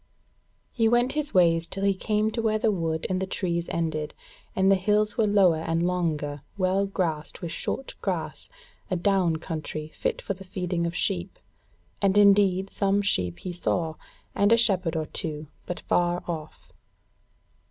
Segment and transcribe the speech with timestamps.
[0.71, 4.15] He went his ways till he came to where the wood and the trees ended,
[4.55, 8.49] and the hills were lower and longer, well grassed with short grass,
[8.89, 11.37] a down country fit for the feeding of sheep;
[12.01, 13.93] and indeed some sheep he saw,
[14.33, 16.71] and a shepherd or two, but far off.